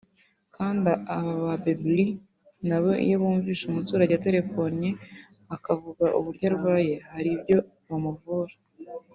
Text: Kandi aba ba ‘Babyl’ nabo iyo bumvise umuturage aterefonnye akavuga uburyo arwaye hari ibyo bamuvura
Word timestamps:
Kandi 0.55 0.89
aba 1.15 1.33
ba 1.43 1.53
‘Babyl’ 1.63 1.99
nabo 2.67 2.91
iyo 3.05 3.15
bumvise 3.21 3.61
umuturage 3.65 4.13
aterefonnye 4.15 4.89
akavuga 5.55 6.05
uburyo 6.17 6.45
arwaye 6.51 6.93
hari 7.11 7.29
ibyo 7.41 7.57
bamuvura 7.87 8.55